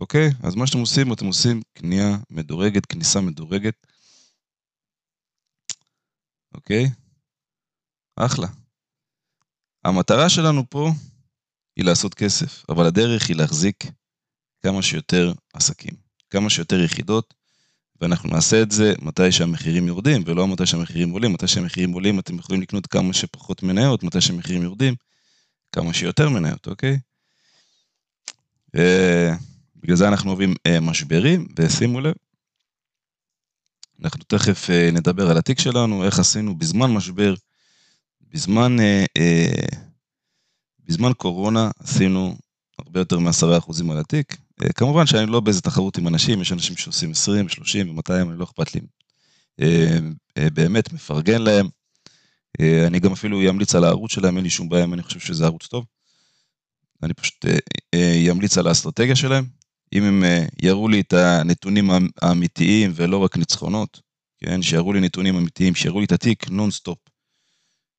אוקיי? 0.00 0.28
אז 0.42 0.54
מה 0.54 0.66
שאתם 0.66 0.78
עושים, 0.78 1.12
אתם 1.12 1.26
עושים 1.26 1.62
קנייה 1.72 2.16
מדורגת, 2.30 2.86
כניסה 2.86 3.20
מדורגת. 3.20 3.86
אוקיי? 6.54 6.84
אחלה. 8.16 8.46
המטרה 9.84 10.28
שלנו 10.28 10.70
פה 10.70 10.90
היא 11.76 11.84
לעשות 11.84 12.14
כסף, 12.14 12.64
אבל 12.68 12.86
הדרך 12.86 13.28
היא 13.28 13.36
להחזיק 13.36 13.84
כמה 14.62 14.82
שיותר 14.82 15.32
עסקים, 15.52 15.94
כמה 16.30 16.50
שיותר 16.50 16.80
יחידות, 16.84 17.34
ואנחנו 18.00 18.30
נעשה 18.30 18.62
את 18.62 18.70
זה 18.70 18.94
מתי 19.02 19.32
שהמחירים 19.32 19.86
יורדים, 19.86 20.22
ולא 20.26 20.48
מתי 20.48 20.66
שהמחירים 20.66 21.10
עולים. 21.10 21.32
מתי 21.32 21.48
שהמחירים 21.48 21.92
עולים 21.92 22.18
אתם 22.18 22.38
יכולים 22.38 22.62
לקנות 22.62 22.86
כמה 22.86 23.12
שפחות 23.12 23.62
מניות, 23.62 24.02
מתי 24.02 24.20
שהמחירים 24.20 24.62
יורדים, 24.62 24.94
כמה 25.72 25.92
שיותר 25.92 26.28
מניות, 26.28 26.66
אוקיי? 26.66 26.98
בגלל 29.76 29.96
זה 29.96 30.08
אנחנו 30.08 30.30
אוהבים 30.30 30.54
אה, 30.66 30.80
משברים, 30.80 31.48
ושימו 31.58 32.00
לב, 32.00 32.14
אנחנו 34.02 34.24
תכף 34.26 34.70
אה, 34.70 34.90
נדבר 34.92 35.30
על 35.30 35.38
התיק 35.38 35.58
שלנו, 35.58 36.04
איך 36.04 36.18
עשינו 36.18 36.58
בזמן 36.58 36.94
משבר, 36.94 37.34
בזמן, 38.20 38.76
אה, 39.16 39.66
בזמן 40.84 41.12
קורונה 41.12 41.70
עשינו 41.78 42.36
הרבה 42.78 43.00
יותר 43.00 43.18
מ-10% 43.18 43.90
על 43.90 43.98
התיק, 43.98 44.32
אה, 44.32 44.45
כמובן 44.74 45.06
שאני 45.06 45.26
לא 45.26 45.40
באיזה 45.40 45.60
תחרות 45.60 45.98
עם 45.98 46.08
אנשים, 46.08 46.40
יש 46.40 46.52
אנשים 46.52 46.76
שעושים 46.76 47.10
20, 47.10 47.48
30 47.48 47.98
ו-200, 47.98 48.12
אני 48.12 48.38
לא 48.38 48.44
אכפת 48.44 48.74
לי. 48.74 48.80
אה, 49.60 49.98
אה, 50.38 50.50
באמת, 50.50 50.92
מפרגן 50.92 51.42
להם. 51.42 51.68
אני 52.86 53.00
גם 53.00 53.12
אפילו 53.12 53.50
אמליץ 53.50 53.74
על 53.74 53.84
הערוץ 53.84 54.12
שלהם, 54.12 54.36
אין 54.36 54.44
לי 54.44 54.50
שום 54.50 54.68
בעיה 54.68 54.84
אם 54.84 54.94
אני 54.94 55.02
חושב 55.02 55.20
שזה 55.20 55.44
ערוץ 55.44 55.66
טוב. 55.66 55.84
אני 57.02 57.14
פשוט 57.14 57.44
אמליץ 58.30 58.58
על 58.58 58.66
האסטרטגיה 58.66 59.16
שלהם. 59.16 59.44
אם 59.92 60.02
הם 60.02 60.24
יראו 60.62 60.88
לי 60.88 61.00
את 61.00 61.12
הנתונים 61.12 61.90
האמיתיים 62.22 62.92
ולא 62.94 63.16
רק 63.16 63.36
ניצחונות, 63.36 64.00
כן, 64.38 64.62
שיראו 64.62 64.92
לי 64.92 65.00
נתונים 65.00 65.36
אמיתיים, 65.36 65.74
שיראו 65.74 65.98
לי 66.00 66.06
את 66.06 66.12
התיק 66.12 66.48
נונסטופ. 66.50 66.98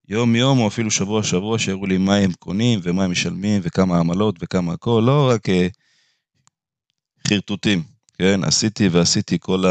יום 0.10 0.36
יום 0.36 0.60
או 0.60 0.68
אפילו 0.68 0.92
שבוע 0.92 1.24
שבוע, 1.24 1.60
שיראו 1.60 1.86
לי 1.86 1.98
מה 1.98 2.16
הם 2.16 2.32
קונים 2.34 2.80
ומה 2.84 3.04
הם 3.04 3.12
משלמים 3.12 3.62
וכמה 3.64 4.00
עמלות 4.00 4.36
וכמה 4.42 4.74
הכל, 4.74 5.04
לא 5.06 5.30
רק 5.34 5.50
חרטוטים, 7.30 7.84
כן? 8.14 8.44
עשיתי 8.44 8.88
ועשיתי 8.88 9.38
כל 9.40 9.64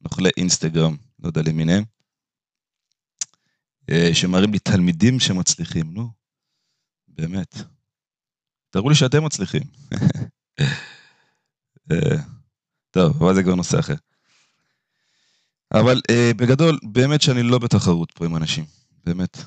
הנוכלי 0.00 0.30
אינסטגרם, 0.36 0.96
לא 1.18 1.28
יודע 1.28 1.42
למיניהם, 1.42 1.84
אה, 3.90 4.10
שמראים 4.12 4.52
לי 4.52 4.58
תלמידים 4.58 5.20
שמצליחים, 5.20 5.94
נו, 5.94 6.10
באמת. 7.08 7.54
תראו 8.70 8.88
לי 8.88 8.94
שאתם 8.94 9.24
מצליחים. 9.24 9.62
אה, 11.92 12.16
טוב, 12.90 13.22
אבל 13.22 13.34
זה 13.34 13.42
כבר 13.42 13.54
נושא 13.54 13.78
אחר. 13.78 13.94
אבל 15.74 16.00
בגדול, 16.36 16.78
באמת 16.82 17.22
שאני 17.22 17.42
לא 17.42 17.58
בתחרות 17.58 18.12
פה 18.12 18.24
עם 18.24 18.36
אנשים, 18.36 18.64
באמת. 19.06 19.38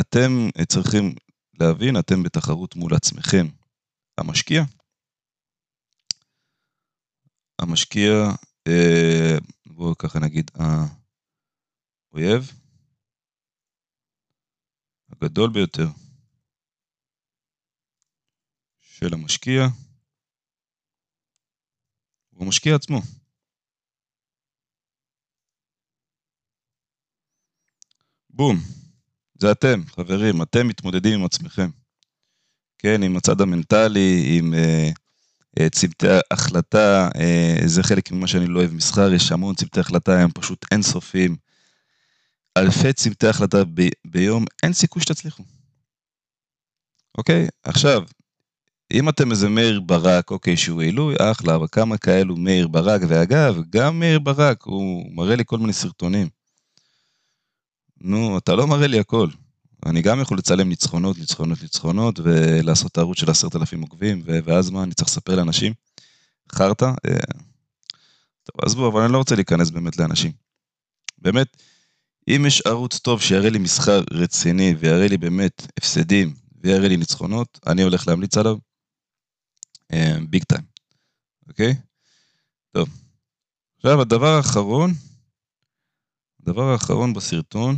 אתם 0.00 0.48
צריכים 0.68 1.14
להבין, 1.60 1.98
אתם 1.98 2.22
בתחרות 2.22 2.76
מול 2.76 2.94
עצמכם. 2.94 3.46
המשקיע, 4.20 4.62
המשקיע, 7.58 8.12
אה, 8.68 9.38
בואו 9.66 9.94
ככה 9.98 10.18
נגיד, 10.18 10.50
האויב 12.12 12.52
הגדול 15.08 15.50
ביותר 15.52 15.86
של 18.80 19.14
המשקיע 19.14 19.62
הוא 22.30 22.44
המשקיע 22.46 22.74
עצמו. 22.74 23.00
בום. 28.30 28.56
זה 29.34 29.52
אתם, 29.52 29.86
חברים, 29.86 30.42
אתם 30.42 30.68
מתמודדים 30.68 31.20
עם 31.20 31.26
עצמכם. 31.26 31.79
כן, 32.82 33.02
עם 33.02 33.16
הצד 33.16 33.40
המנטלי, 33.40 34.38
עם 34.38 34.54
אה, 34.54 34.90
אה, 35.60 35.68
צוותי 35.70 36.06
החלטה, 36.30 37.08
אה, 37.16 37.56
זה 37.66 37.82
חלק 37.82 38.12
ממה 38.12 38.26
שאני 38.26 38.46
לא 38.46 38.58
אוהב 38.58 38.74
מסחר, 38.74 39.12
יש 39.12 39.32
המון 39.32 39.54
צוותי 39.54 39.80
החלטה, 39.80 40.20
הם 40.20 40.30
פשוט 40.34 40.66
אינסופיים. 40.72 41.36
אלפי 42.56 42.92
צוותי 42.92 43.26
החלטה 43.26 43.64
ב, 43.74 43.88
ביום, 44.04 44.44
אין 44.62 44.72
סיכוי 44.72 45.02
שתצליחו. 45.02 45.42
אוקיי? 47.18 47.48
עכשיו, 47.64 48.02
אם 48.92 49.08
אתם 49.08 49.30
איזה 49.30 49.48
מאיר 49.48 49.80
ברק, 49.80 50.30
אוקיי, 50.30 50.56
שהוא 50.56 50.82
עילוי, 50.82 51.14
אחלה, 51.18 51.54
אבל 51.54 51.66
כמה 51.72 51.98
כאלו 51.98 52.36
מאיר 52.36 52.68
ברק, 52.68 53.00
ואגב, 53.08 53.56
גם 53.70 54.00
מאיר 54.00 54.18
ברק, 54.18 54.62
הוא 54.62 55.14
מראה 55.14 55.36
לי 55.36 55.42
כל 55.46 55.58
מיני 55.58 55.72
סרטונים. 55.72 56.28
נו, 58.00 58.38
אתה 58.38 58.54
לא 58.54 58.66
מראה 58.66 58.86
לי 58.86 59.00
הכל. 59.00 59.28
אני 59.86 60.02
גם 60.02 60.20
יכול 60.20 60.38
לצלם 60.38 60.68
ניצחונות, 60.68 61.18
ניצחונות, 61.18 61.62
ניצחונות, 61.62 62.20
ולעשות 62.22 62.98
ערוץ 62.98 63.18
של 63.18 63.30
עשרת 63.30 63.56
אלפים 63.56 63.82
עוקבים, 63.82 64.22
ואז 64.24 64.70
מה, 64.70 64.82
אני 64.82 64.94
צריך 64.94 65.08
לספר 65.08 65.36
לאנשים? 65.36 65.72
חרטא? 66.52 66.84
אה, 66.84 67.18
טוב, 68.44 68.64
עזבו, 68.64 68.88
אבל 68.88 69.02
אני 69.02 69.12
לא 69.12 69.18
רוצה 69.18 69.34
להיכנס 69.34 69.70
באמת 69.70 69.96
לאנשים. 69.96 70.32
באמת, 71.18 71.56
אם 72.28 72.44
יש 72.46 72.62
ערוץ 72.66 72.98
טוב 72.98 73.20
שיראה 73.20 73.50
לי 73.50 73.58
מסחר 73.58 74.02
רציני, 74.10 74.74
ויראה 74.78 75.08
לי 75.08 75.18
באמת 75.18 75.66
הפסדים, 75.78 76.34
ויראה 76.60 76.88
לי 76.88 76.96
ניצחונות, 76.96 77.58
אני 77.66 77.82
הולך 77.82 78.08
להמליץ 78.08 78.36
עליו. 78.36 78.56
ביג 80.28 80.44
טיים, 80.44 80.64
אוקיי? 81.48 81.74
טוב. 82.70 82.88
עכשיו, 83.76 84.00
הדבר 84.00 84.36
האחרון, 84.36 84.90
הדבר 86.42 86.62
האחרון 86.62 87.14
בסרטון, 87.14 87.76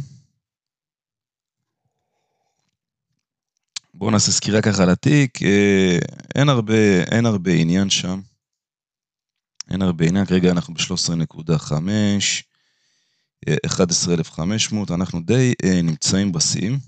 בואו 4.03 4.11
נעשה 4.11 4.33
סקירה 4.33 4.63
ככה 4.63 4.83
על 4.83 4.91
התיק, 4.91 5.43
אה, 5.43 5.99
אין 6.35 6.49
הרבה, 6.49 7.03
אין 7.13 7.27
הרבה 7.27 7.53
עניין 7.53 7.91
שם. 7.91 8.21
אין 9.71 9.83
הרבה 9.83 10.05
עניין, 10.07 10.27
כרגע 10.27 10.51
אנחנו 10.51 10.75
ב-13.5, 10.75 11.73
11,500, 13.67 14.91
אה, 14.91 14.97
אנחנו 14.97 15.21
די 15.21 15.53
אה, 15.65 15.83
נמצאים 15.83 16.33
בשיאים. 16.33 16.79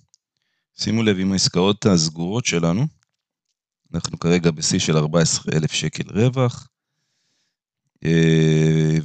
שימו 0.76 1.02
לב 1.02 1.16
עם 1.18 1.32
העסקאות 1.32 1.86
הסגורות 1.86 2.46
שלנו, 2.46 2.86
אנחנו 3.94 4.18
כרגע 4.18 4.50
בשיא 4.50 4.78
של 4.78 4.96
14,000 4.96 5.72
שקל 5.72 6.10
רווח, 6.10 6.68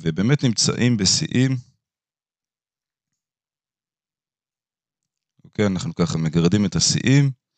ובאמת 0.02 0.44
נמצאים 0.44 0.98
בשיאים. 0.98 1.56
אוקיי, 5.46 5.66
אנחנו 5.66 5.96
ככה 5.96 6.18
מגרדים 6.18 6.66
את 6.66 6.76
השיאים. 6.76 7.49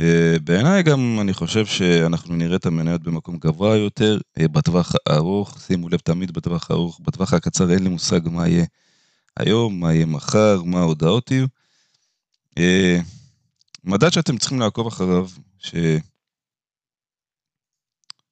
אה, 0.00 0.36
בעיניי 0.44 0.82
גם 0.82 1.18
אני 1.20 1.32
חושב 1.32 1.66
שאנחנו 1.66 2.36
נראה 2.36 2.56
את 2.56 2.66
המניות 2.66 3.02
במקום 3.02 3.38
גבוה 3.38 3.76
יותר, 3.76 4.18
אה, 4.38 4.48
בטווח 4.48 4.92
הארוך, 5.06 5.60
שימו 5.60 5.88
לב 5.88 5.98
תמיד 5.98 6.32
בטווח 6.32 6.70
הארוך, 6.70 7.00
בטווח 7.00 7.34
הקצר 7.34 7.70
אין 7.70 7.82
לי 7.82 7.88
מושג 7.88 8.28
מה 8.28 8.48
יהיה 8.48 8.64
היום, 9.36 9.80
מה 9.80 9.94
יהיה 9.94 10.06
מחר, 10.06 10.62
מה 10.62 10.78
ההודעות 10.78 11.30
יהיו. 11.30 11.46
אה, 12.58 12.98
מדד 13.84 14.10
שאתם 14.10 14.38
צריכים 14.38 14.60
לעקוב 14.60 14.86
אחריו, 14.86 15.28
ש... 15.58 15.74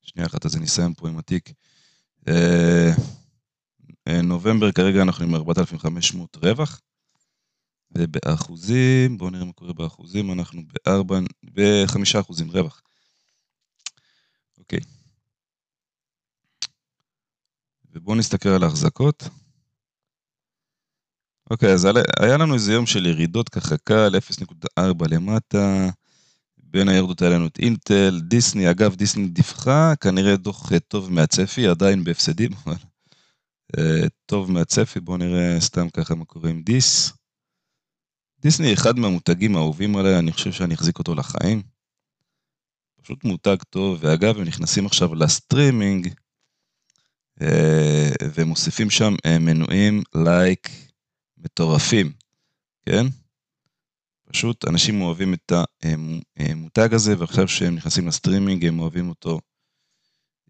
שנייה 0.03 0.27
אחת, 0.27 0.47
אז 0.47 0.57
אני 0.57 0.65
אסיים 0.65 0.95
פה 0.95 1.09
עם 1.09 1.19
התיק. 1.19 1.53
נובמבר 4.23 4.73
כרגע 4.73 5.03
אנחנו 5.03 5.25
עם 5.25 5.35
4,500 5.35 6.37
רווח. 6.37 6.81
ובאחוזים, 7.93 9.19
בואו 9.19 9.31
נראה 9.31 9.45
מה 9.45 9.53
קורה 9.53 9.73
באחוזים, 9.73 10.33
אנחנו 10.33 10.63
בארבע, 10.67 11.19
בחמישה 11.55 12.21
אחוזים 12.21 12.51
רווח. 12.51 12.83
אוקיי. 14.59 14.81
ובואו 17.93 18.17
נסתכל 18.17 18.49
על 18.49 18.63
ההחזקות. 18.63 19.29
אוקיי, 21.51 21.73
אז 21.73 21.89
היה 22.21 22.37
לנו 22.37 22.55
איזה 22.55 22.73
יום 22.73 22.87
של 22.87 23.07
ירידות 23.07 23.49
ככה 23.49 23.77
קל, 23.77 24.13
0.4 24.81 25.09
למטה, 25.11 25.89
בין 26.59 26.89
הירדות 26.89 27.23
היה 27.23 27.31
לנו 27.31 27.47
את 27.47 27.59
אינטל, 27.59 28.21
דיסני, 28.21 28.71
אגב, 28.71 28.95
דיסני 28.95 29.29
דיווחה, 29.29 29.93
כנראה 30.01 30.37
דוח 30.37 30.73
טוב 30.89 31.13
מהצפי, 31.13 31.67
עדיין 31.67 32.05
בהפסדים, 32.05 32.51
אבל 32.65 32.77
אה, 33.79 34.07
טוב 34.27 34.53
מהצפי, 34.53 35.01
בואו 35.01 35.17
נראה 35.17 35.61
סתם 35.61 35.91
ככה 35.91 36.15
מה 36.15 36.25
קורה 36.25 36.51
עם 36.51 36.63
דיס. 36.63 37.18
דיסני 38.41 38.75
אחד 38.75 38.99
מהמותגים 38.99 39.57
האהובים 39.57 39.97
עליי, 39.97 40.19
אני 40.19 40.33
חושב 40.33 40.53
שאני 40.53 40.75
אחזיק 40.75 40.99
אותו 40.99 41.15
לחיים. 41.15 41.63
פשוט 43.03 43.25
מותג 43.25 43.57
טוב, 43.71 43.99
ואגב, 44.01 44.37
הם 44.37 44.45
נכנסים 44.45 44.87
עכשיו 44.87 45.15
לסטרימינג, 45.15 46.09
אה, 47.43 48.11
ומוסיפים 48.35 48.91
שם 48.91 49.15
אה, 49.27 49.39
מנויים 49.39 50.03
like 50.15 50.69
מטורפים, 51.37 52.13
כן? 52.87 53.07
פשוט 54.33 54.69
אנשים 54.69 55.01
אוהבים 55.01 55.35
את 55.35 55.53
המותג 56.37 56.95
הזה, 56.95 57.19
ועכשיו 57.19 57.49
שהם 57.49 57.75
נכנסים 57.75 58.09
לסטרימינג 58.09 58.65
הם 58.67 58.81
אוהבים 58.81 59.09
אותו, 59.09 59.41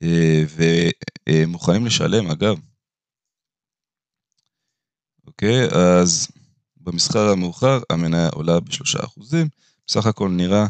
אה, 0.02 0.42
ומוכנים 1.28 1.86
לשלם, 1.86 2.30
אגב. 2.30 2.60
אוקיי, 5.26 5.66
אז 6.00 6.28
במסחר 6.88 7.28
המאוחר 7.32 7.80
המניה 7.90 8.28
עולה 8.28 8.60
בשלושה 8.60 8.98
אחוזים. 9.04 9.48
בסך 9.86 10.06
הכל 10.06 10.28
נראה, 10.28 10.66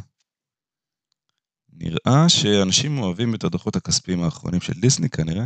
נראה 1.72 2.28
שאנשים 2.28 2.98
אוהבים 2.98 3.34
את 3.34 3.44
הדוחות 3.44 3.76
הכספיים 3.76 4.22
האחרונים 4.22 4.60
של 4.60 4.72
דיסני 4.72 5.10
כנראה. 5.10 5.44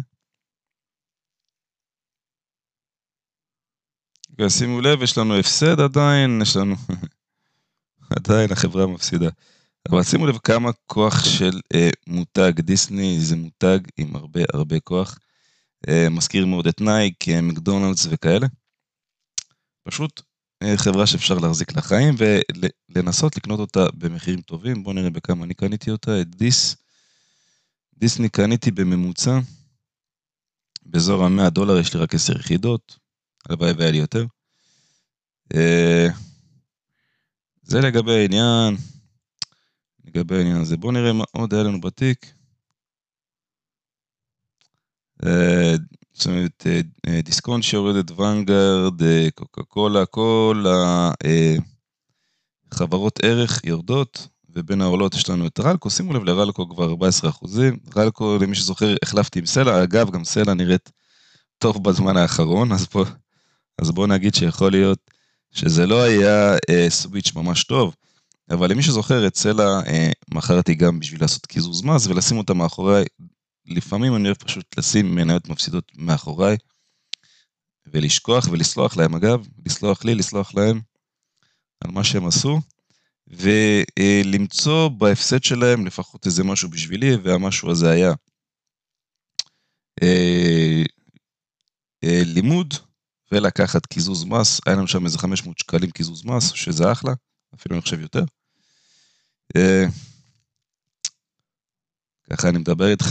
שימו 4.48 4.80
לב, 4.80 5.02
יש 5.02 5.18
לנו 5.18 5.38
הפסד 5.38 5.80
עדיין, 5.80 6.42
יש 6.42 6.56
לנו... 6.56 6.74
עדיין 8.16 8.52
החברה 8.52 8.86
מפסידה. 8.86 9.28
אבל 9.90 10.02
שימו 10.02 10.26
לב 10.26 10.38
כמה 10.38 10.70
כוח 10.86 11.24
של 11.24 11.60
אה, 11.74 11.90
מותג 12.06 12.60
דיסני, 12.60 13.20
זה 13.20 13.36
מותג 13.36 13.78
עם 13.96 14.16
הרבה 14.16 14.40
הרבה 14.54 14.80
כוח. 14.80 15.18
אה, 15.88 16.06
מזכיר 16.10 16.46
מאוד 16.46 16.66
את 16.66 16.80
נייק, 16.80 17.28
אה, 17.28 17.40
מקדונלדס 17.40 18.06
וכאלה. 18.10 18.46
פשוט 19.88 20.22
חברה 20.76 21.06
שאפשר 21.06 21.34
להחזיק 21.34 21.76
לחיים 21.76 22.14
ולנסות 22.90 23.36
לקנות 23.36 23.60
אותה 23.60 23.86
במחירים 23.94 24.40
טובים. 24.40 24.82
בואו 24.82 24.94
נראה 24.94 25.10
בכמה 25.10 25.44
אני 25.44 25.54
קניתי 25.54 25.90
אותה, 25.90 26.20
את 26.20 26.36
דיס. 26.36 26.76
דיסני 27.98 28.28
קניתי 28.28 28.70
בממוצע, 28.70 29.38
באזור 30.82 31.24
ה-100 31.24 31.50
דולר 31.50 31.78
יש 31.78 31.94
לי 31.94 32.00
רק 32.00 32.14
10 32.14 32.38
יחידות, 32.38 32.98
הלוואי 33.48 33.72
והיה 33.72 33.90
לי 33.90 33.98
יותר. 33.98 34.26
אה, 35.54 36.06
זה 37.62 37.80
לגבי 37.80 38.12
העניין, 38.12 38.76
לגבי 40.04 40.36
העניין 40.36 40.56
הזה. 40.56 40.76
בואו 40.76 40.92
נראה 40.92 41.12
מה 41.12 41.24
עוד 41.32 41.54
היה 41.54 41.62
לנו 41.62 41.80
בתיק. 41.80 42.32
זאת 46.14 46.26
אומרת, 46.26 46.66
אה, 46.66 46.80
אה, 47.06 47.20
דיסקונט 47.22 47.64
שיורדת, 47.64 48.10
ונגארד, 48.10 49.02
אה, 49.02 49.28
קוקה 49.34 49.62
קולה, 49.62 50.06
כל 50.06 50.64
החברות 52.72 53.18
ערך 53.22 53.60
יורדות, 53.64 54.28
ובין 54.54 54.80
העולות 54.80 55.14
יש 55.14 55.30
לנו 55.30 55.46
את 55.46 55.60
רלקו, 55.60 55.90
שימו 55.90 56.12
לב 56.12 56.24
לרלקו 56.24 56.68
כבר 56.68 56.84
14 56.84 57.30
אחוזים, 57.30 57.78
רלקו, 57.96 58.38
למי 58.40 58.54
שזוכר, 58.54 58.94
החלפתי 59.02 59.38
עם 59.38 59.46
סלע, 59.46 59.82
אגב, 59.82 60.10
גם 60.10 60.24
סלע 60.24 60.54
נראית 60.54 60.90
טוב 61.58 61.84
בזמן 61.84 62.16
האחרון, 62.16 62.72
אז 62.72 62.86
בואו 62.86 63.06
בוא 63.94 64.06
נגיד 64.06 64.34
שיכול 64.34 64.70
להיות 64.70 64.98
שזה 65.50 65.86
לא 65.86 66.02
היה 66.02 66.56
אה, 66.70 66.86
סוויץ' 66.88 67.34
ממש 67.34 67.64
טוב, 67.64 67.94
אבל 68.50 68.70
למי 68.70 68.82
שזוכר, 68.82 69.26
את 69.26 69.36
סלע 69.36 69.80
אה, 69.86 70.10
מכרתי 70.34 70.74
גם 70.74 71.00
בשביל 71.00 71.20
לעשות 71.20 71.46
קיזוז 71.46 71.82
מס 71.82 72.06
ולשים 72.06 72.38
אותה 72.38 72.54
מאחורי 72.54 73.04
לפעמים 73.66 74.16
אני 74.16 74.24
אוהב 74.24 74.36
פשוט 74.36 74.78
לשים 74.78 75.14
מניות 75.14 75.48
מפסידות 75.48 75.92
מאחוריי, 75.96 76.56
ולשכוח 77.86 78.48
ולסלוח 78.50 78.96
להם 78.96 79.14
אגב, 79.14 79.46
לסלוח 79.66 80.04
לי, 80.04 80.14
לסלוח 80.14 80.54
להם 80.54 80.80
על 81.80 81.90
מה 81.90 82.04
שהם 82.04 82.26
עשו, 82.26 82.60
ולמצוא 83.26 84.88
בהפסד 84.88 85.42
שלהם 85.42 85.86
לפחות 85.86 86.26
איזה 86.26 86.44
משהו 86.44 86.68
בשבילי, 86.68 87.16
והמשהו 87.16 87.70
הזה 87.70 87.90
היה 87.90 88.12
אה, 90.02 90.82
אה, 92.04 92.22
לימוד 92.24 92.74
ולקחת 93.32 93.86
קיזוז 93.86 94.24
מס, 94.24 94.60
היה 94.66 94.76
לנו 94.76 94.88
שם 94.88 95.04
איזה 95.04 95.18
500 95.18 95.58
שקלים 95.58 95.90
קיזוז 95.90 96.24
מס, 96.24 96.52
שזה 96.52 96.92
אחלה, 96.92 97.12
אפילו 97.54 97.74
אני 97.74 97.82
חושב 97.82 98.00
יותר. 98.00 98.24
אה, 99.56 99.84
ככה 102.30 102.48
אני 102.48 102.58
מדבר 102.58 102.90
איתך, 102.90 103.06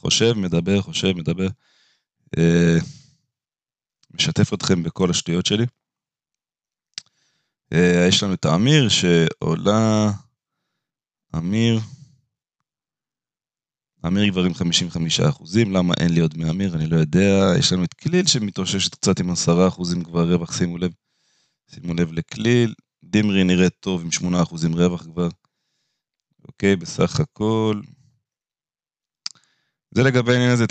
חושב, 0.00 0.32
מדבר, 0.36 0.82
חושב, 0.82 1.12
מדבר. 1.12 1.48
אה, 2.38 2.76
משתף 4.10 4.54
אתכם 4.54 4.82
בכל 4.82 5.10
השטויות 5.10 5.46
שלי. 5.46 5.66
אה, 7.72 8.06
יש 8.08 8.22
לנו 8.22 8.34
את 8.34 8.44
האמיר 8.44 8.88
שעולה, 8.88 10.10
אמיר, 11.36 11.80
אמיר 14.06 14.32
כבר 14.32 14.44
עם 14.44 14.54
55 14.54 15.20
אחוזים, 15.20 15.72
למה 15.72 15.94
אין 16.00 16.14
לי 16.14 16.20
עוד 16.20 16.36
מאמיר, 16.38 16.74
אני 16.74 16.86
לא 16.86 16.96
יודע. 16.96 17.52
יש 17.58 17.72
לנו 17.72 17.84
את 17.84 17.94
כליל 17.94 18.26
שמתאוששת 18.26 18.94
קצת 18.94 19.20
עם 19.20 19.30
10 19.30 19.68
אחוזים 19.68 20.04
כבר 20.04 20.32
רווח, 20.32 20.58
שימו 20.58 20.78
לב. 20.78 20.92
שימו 21.74 21.94
לב 21.94 22.12
לכליל. 22.12 22.74
דימרי 23.04 23.44
נראית 23.44 23.72
טוב 23.80 24.02
עם 24.02 24.10
8 24.10 24.42
אחוזים 24.42 24.74
רווח 24.74 25.02
כבר. 25.02 25.28
אוקיי, 26.48 26.76
בסך 26.76 27.20
הכל. 27.20 27.80
זה 29.90 30.02
לגבי 30.02 30.32
העניין 30.32 30.50
הזה. 30.50 30.64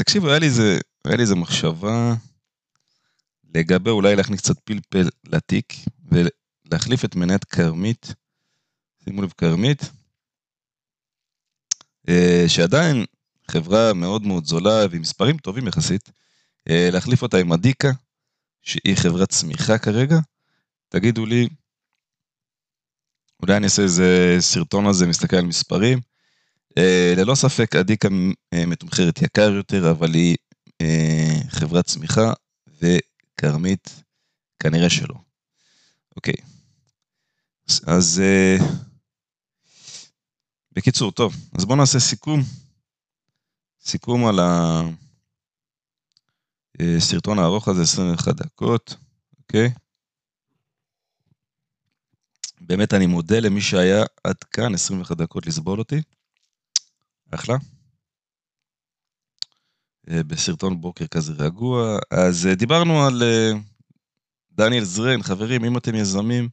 איזה, 0.46 0.80
היה 1.06 1.16
לי 1.16 1.22
איזה 1.22 1.36
מחשבה 1.36 2.14
לגבי 3.56 3.90
אולי 3.90 4.16
להכניס 4.16 4.42
קצת 4.42 4.60
פלפל 4.60 5.10
לתיק 5.24 5.74
ולהחליף 6.12 7.06
את 7.06 7.16
מניית 7.16 7.46
כרמית. 7.46 8.14
שימו 9.04 9.22
לב, 9.22 9.34
כרמית. 9.38 9.82
אה, 12.10 12.44
שעדיין 12.48 13.06
חברה 13.52 13.94
מאוד 13.94 14.22
מאוד 14.22 14.46
זולה 14.46 14.86
ועם 14.92 15.02
מספרים 15.02 15.38
טובים 15.38 15.68
יחסית, 15.68 16.10
אה, 16.70 16.90
להחליף 16.92 17.22
אותה 17.22 17.38
עם 17.38 17.54
אדיקה, 17.54 17.92
שהיא 18.62 18.96
חברת 18.96 19.30
צמיחה 19.30 19.78
כרגע. 19.78 20.18
תגידו 20.90 21.26
לי, 21.26 21.48
אולי 23.42 23.58
אני 23.58 23.66
אעשה 23.66 23.82
איזה 23.82 24.38
סרטון 24.40 24.88
על 24.88 24.94
זה, 24.94 25.08
מסתכל 25.08 25.36
על 25.36 25.46
מספרים. 25.46 26.00
אה, 26.78 27.14
ללא 27.18 27.36
ספק 27.36 27.76
אדיקה 27.76 28.08
אה, 28.54 28.66
מתומחרת 28.66 29.22
יקר 29.22 29.52
יותר, 29.52 29.92
אבל 29.92 30.14
היא 30.14 30.38
חברת 31.50 31.86
צמיחה, 31.86 32.34
וכרמית 32.82 34.04
כנראה 34.60 34.90
שלא. 34.90 35.16
אוקיי. 36.16 36.34
אז 37.88 38.22
בקיצור, 40.72 41.12
טוב, 41.12 41.36
אז 41.58 41.66
בואו 41.66 41.78
נעשה 41.78 42.00
סיכום. 42.00 42.42
סיכום 43.82 44.26
על 44.26 44.40
הסרטון 46.80 47.40
הארוך 47.40 47.68
הזה, 47.68 47.82
21 47.82 48.36
דקות, 48.36 48.96
אוקיי? 49.40 49.70
באמת 52.62 52.94
אני 52.94 53.06
מודה 53.06 53.40
למי 53.40 53.62
שהיה 53.62 54.04
עד 54.24 54.44
כאן, 54.44 54.74
21 54.74 55.18
דקות 55.18 55.48
לסבול 55.48 55.80
אותי. 55.80 56.02
אחלה. 57.32 57.56
אה, 60.10 60.24
בסרטון 60.24 60.82
בוקר 60.82 61.08
כזה 61.08 61.34
רגוע. 61.34 61.98
אז 62.12 62.48
אה, 62.48 62.56
דיברנו 62.56 63.06
על 63.06 63.24
אה, 63.24 63.52
דניאל 64.52 64.84
זרן, 64.84 65.24
חברים, 65.24 65.66
אם 65.66 65.78
אתם 65.78 65.96
יזמים, 65.96 66.50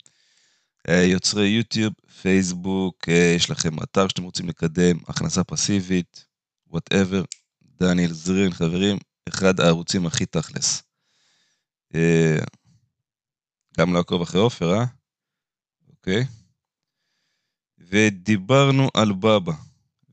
יוצרי 0.88 1.48
יוטיוב, 1.48 1.92
פייסבוק, 2.22 3.08
יש 3.36 3.50
לכם 3.50 3.82
אתר 3.82 4.08
שאתם 4.08 4.22
רוצים 4.22 4.48
לקדם, 4.48 4.96
הכנסה 5.08 5.44
פסיבית, 5.44 6.26
whatever, 6.66 7.22
דניאל 7.62 8.12
זרין, 8.12 8.52
חברים, 8.52 8.98
אחד 9.28 9.60
הערוצים 9.60 10.06
הכי 10.06 10.26
תכלס. 10.26 10.82
גם 13.78 13.94
לעקוב 13.94 14.22
אחרי 14.22 14.40
עופר, 14.40 14.74
אה? 14.74 14.84
אוקיי. 15.88 16.24
ודיברנו 17.78 18.88
על 18.94 19.12
בבא, 19.12 19.52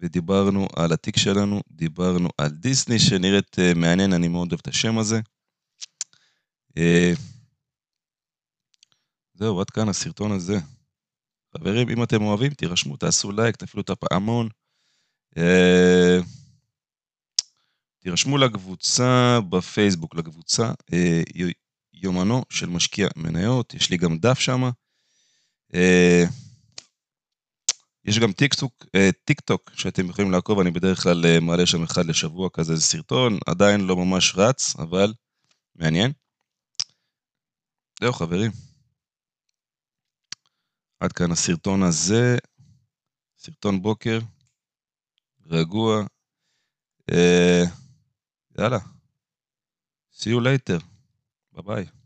ודיברנו 0.04 0.68
על 0.76 0.94
התיק 0.94 1.18
שלנו, 1.18 1.62
דיברנו 1.72 2.30
על 2.38 2.50
דיסני, 2.50 3.00
שנראית 3.00 3.56
uh, 3.56 3.78
מעניין, 3.78 4.14
אני 4.14 4.28
מאוד 4.28 4.52
אוהב 4.52 4.60
את 4.62 4.68
השם 4.68 4.98
הזה. 4.98 5.20
Uh, 6.70 7.20
זהו, 9.34 9.62
עד 9.62 9.70
כאן 9.70 9.90
הסרטון 9.90 10.32
הזה. 10.32 10.60
חברים, 11.58 11.90
אם 11.90 12.04
אתם 12.04 12.22
אוהבים, 12.22 12.54
תירשמו, 12.54 12.98
תעשו 12.98 13.32
לייק, 13.32 13.56
תפעילו 13.56 13.82
את 13.82 13.90
הפעמון. 13.90 14.50
Uh, 15.36 16.26
תירשמו 18.00 18.38
לקבוצה 18.38 19.40
בפייסבוק, 19.50 20.16
לקבוצה 20.16 20.72
אה, 20.94 21.22
יומנו 21.94 22.44
של 22.50 22.70
משקיע 22.70 23.08
מניות, 23.16 23.74
יש 23.74 23.90
לי 23.90 23.98
גם 23.98 24.18
דף 24.18 24.40
שם. 24.40 24.70
אה, 28.06 28.10
יש 28.10 28.20
גם 28.20 28.32
טיקטוק, 28.32 28.86
אה, 28.96 29.10
טיק 29.26 29.42
טוק 29.42 29.72
שאתם 29.74 30.10
יכולים 30.10 30.32
לעקוב, 30.32 30.60
אני 30.60 30.72
בדרך 30.72 31.04
כלל 31.04 31.26
אה, 31.26 31.40
מעלה 31.40 31.66
שם 31.66 31.84
אחד 31.84 32.06
לשבוע 32.06 32.50
כזה 32.54 32.82
סרטון, 32.82 33.38
עדיין 33.48 33.82
לא 33.82 33.96
ממש 33.96 34.34
רץ, 34.36 34.76
אבל 34.76 35.14
מעניין. 35.76 36.12
זהו 38.02 38.14
חברים. 38.14 38.52
עד 41.00 41.12
כאן 41.12 41.32
הסרטון 41.32 41.84
הזה, 41.84 42.38
סרטון 43.38 43.82
בוקר, 43.82 44.20
רגוע. 45.46 46.06
Uh, 47.12 47.70
יאללה. 48.58 48.80
See 50.14 50.30
you 50.30 50.40
later. 50.40 50.84
ביי 51.54 51.64
ביי. 51.66 52.03